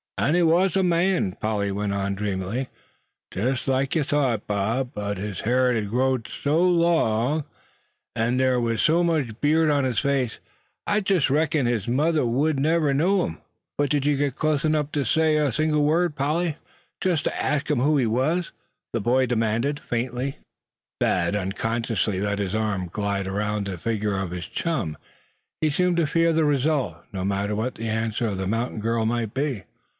[0.17, 2.69] "An' he war a man," Polly went on, dreamily;
[3.31, 7.43] "jest like yuh thought, Bob; but his hair hed growed so long,
[8.15, 10.39] and thar was so much beard on his face,
[10.87, 13.37] I jest reckons his own mother wudn't never a knowed 'im."
[13.79, 16.57] "But did you get close enough to him to say a single word, Polly
[16.99, 18.51] just to ask him who he was?"
[18.93, 20.37] the boy demanded, faintly.
[20.99, 24.97] Thad unconsciously let his arm glide around the figure of his chum.
[25.61, 29.05] He seemed to fear the result, no matter what the answer of the mountain girl
[29.07, 29.63] might be.